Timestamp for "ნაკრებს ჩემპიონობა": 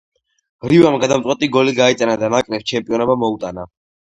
2.37-3.19